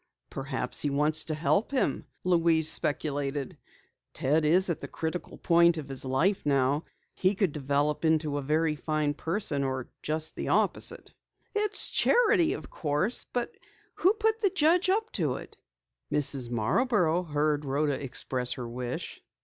"Perhaps 0.31 0.81
he 0.81 0.89
wants 0.89 1.25
to 1.25 1.35
help 1.35 1.69
him," 1.69 2.07
Louise 2.23 2.67
speculated. 2.67 3.55
"Ted 4.13 4.45
is 4.45 4.67
at 4.71 4.81
the 4.81 4.87
critical 4.87 5.37
point 5.37 5.77
of 5.77 5.87
his 5.89 6.03
life 6.03 6.43
now. 6.43 6.85
He 7.13 7.35
could 7.35 7.51
develop 7.51 8.03
into 8.03 8.39
a 8.39 8.41
very 8.41 8.75
fine 8.75 9.13
person 9.13 9.63
or 9.63 9.89
just 10.01 10.35
the 10.35 10.47
opposite." 10.47 11.13
"It's 11.53 11.91
charity, 11.91 12.53
of 12.53 12.67
course. 12.67 13.27
But 13.31 13.53
who 13.93 14.13
put 14.13 14.39
the 14.41 14.49
judge 14.49 14.89
up 14.89 15.11
to 15.11 15.35
it?" 15.35 15.55
"Mrs. 16.11 16.49
Marborough 16.49 17.21
heard 17.21 17.63
Rhoda 17.63 18.03
express 18.03 18.53
her 18.53 18.67
wish." 18.67 19.21